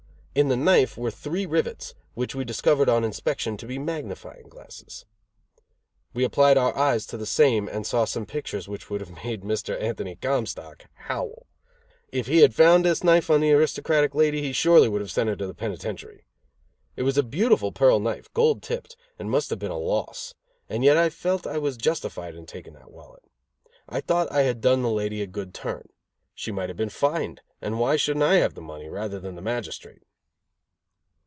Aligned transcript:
In 0.33 0.47
the 0.47 0.55
knife 0.55 0.97
were 0.97 1.11
three 1.11 1.45
rivets, 1.45 1.93
which 2.13 2.33
we 2.33 2.45
discovered 2.45 2.87
on 2.87 3.03
inspection 3.03 3.57
to 3.57 3.65
be 3.67 3.77
magnifying 3.77 4.47
glasses. 4.47 5.03
We 6.13 6.23
applied 6.23 6.57
our 6.57 6.73
eyes 6.73 7.05
to 7.07 7.17
the 7.17 7.25
same 7.25 7.67
and 7.67 7.85
saw 7.85 8.05
some 8.05 8.25
pictures 8.25 8.65
which 8.69 8.89
would 8.89 9.01
have 9.01 9.25
made 9.25 9.41
Mr. 9.41 9.77
Anthony 9.77 10.15
Comstock 10.15 10.85
howl; 10.93 11.47
if 12.13 12.27
he 12.27 12.37
had 12.37 12.55
found 12.55 12.85
this 12.85 13.03
knife 13.03 13.29
on 13.29 13.41
this 13.41 13.51
aristocratic 13.51 14.15
lady 14.15 14.39
he 14.41 14.47
would 14.47 14.55
surely 14.55 14.89
have 14.89 15.11
sent 15.11 15.27
her 15.27 15.35
to 15.35 15.45
the 15.45 15.53
penitentiary. 15.53 16.23
It 16.95 17.03
was 17.03 17.17
a 17.17 17.23
beautiful 17.23 17.73
pearl 17.73 17.99
knife, 17.99 18.31
gold 18.33 18.63
tipped, 18.63 18.95
and 19.19 19.29
must 19.29 19.49
have 19.49 19.59
been 19.59 19.69
a 19.69 19.77
loss; 19.77 20.33
and 20.69 20.81
yet 20.81 20.95
I 20.95 21.09
felt 21.09 21.45
I 21.45 21.57
was 21.57 21.75
justified 21.75 22.35
in 22.35 22.45
taking 22.45 22.71
that 22.75 22.91
wallet. 22.93 23.25
I 23.89 23.99
thought 23.99 24.31
I 24.31 24.43
had 24.43 24.61
done 24.61 24.81
the 24.81 24.89
lady 24.91 25.21
a 25.21 25.27
good 25.27 25.53
turn. 25.53 25.89
She 26.33 26.53
might 26.53 26.69
have 26.69 26.77
been 26.77 26.87
fined, 26.87 27.41
and 27.61 27.77
why 27.77 27.97
shouldn't 27.97 28.23
I 28.23 28.35
have 28.35 28.53
the 28.53 28.61
money, 28.61 28.87
rather 28.87 29.19
than 29.19 29.35
the 29.35 29.41
magistrate? 29.41 30.03